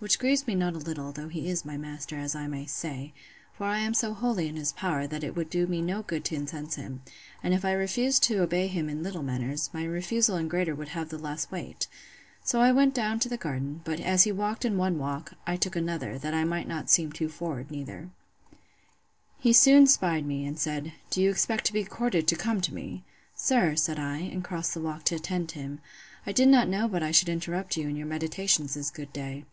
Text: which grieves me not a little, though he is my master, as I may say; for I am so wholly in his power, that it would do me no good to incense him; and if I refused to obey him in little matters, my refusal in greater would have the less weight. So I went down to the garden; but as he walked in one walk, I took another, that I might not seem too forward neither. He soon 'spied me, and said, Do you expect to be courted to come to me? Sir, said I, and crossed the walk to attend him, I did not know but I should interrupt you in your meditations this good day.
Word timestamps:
which 0.00 0.18
grieves 0.18 0.46
me 0.46 0.54
not 0.54 0.74
a 0.74 0.76
little, 0.76 1.12
though 1.12 1.28
he 1.28 1.48
is 1.48 1.64
my 1.64 1.78
master, 1.78 2.18
as 2.18 2.34
I 2.36 2.46
may 2.46 2.66
say; 2.66 3.14
for 3.54 3.64
I 3.64 3.78
am 3.78 3.94
so 3.94 4.12
wholly 4.12 4.48
in 4.48 4.56
his 4.56 4.70
power, 4.72 5.06
that 5.06 5.24
it 5.24 5.34
would 5.34 5.48
do 5.48 5.66
me 5.66 5.80
no 5.80 6.02
good 6.02 6.26
to 6.26 6.34
incense 6.34 6.74
him; 6.74 7.00
and 7.42 7.54
if 7.54 7.64
I 7.64 7.72
refused 7.72 8.22
to 8.24 8.42
obey 8.42 8.66
him 8.66 8.90
in 8.90 9.02
little 9.02 9.22
matters, 9.22 9.70
my 9.72 9.82
refusal 9.84 10.36
in 10.36 10.46
greater 10.46 10.74
would 10.74 10.88
have 10.90 11.08
the 11.08 11.16
less 11.16 11.50
weight. 11.50 11.86
So 12.44 12.60
I 12.60 12.70
went 12.70 12.92
down 12.92 13.18
to 13.20 13.30
the 13.30 13.38
garden; 13.38 13.80
but 13.82 13.98
as 13.98 14.24
he 14.24 14.30
walked 14.30 14.66
in 14.66 14.76
one 14.76 14.98
walk, 14.98 15.32
I 15.46 15.56
took 15.56 15.74
another, 15.74 16.18
that 16.18 16.34
I 16.34 16.44
might 16.44 16.68
not 16.68 16.90
seem 16.90 17.10
too 17.10 17.30
forward 17.30 17.70
neither. 17.70 18.10
He 19.38 19.54
soon 19.54 19.86
'spied 19.86 20.26
me, 20.26 20.44
and 20.44 20.58
said, 20.58 20.92
Do 21.08 21.22
you 21.22 21.30
expect 21.30 21.64
to 21.64 21.72
be 21.72 21.82
courted 21.82 22.28
to 22.28 22.36
come 22.36 22.60
to 22.60 22.74
me? 22.74 23.04
Sir, 23.34 23.74
said 23.74 23.98
I, 23.98 24.18
and 24.18 24.44
crossed 24.44 24.74
the 24.74 24.82
walk 24.82 25.04
to 25.04 25.14
attend 25.14 25.52
him, 25.52 25.80
I 26.26 26.32
did 26.32 26.48
not 26.48 26.68
know 26.68 26.88
but 26.88 27.02
I 27.02 27.10
should 27.10 27.30
interrupt 27.30 27.78
you 27.78 27.88
in 27.88 27.96
your 27.96 28.06
meditations 28.06 28.74
this 28.74 28.90
good 28.90 29.10
day. 29.10 29.46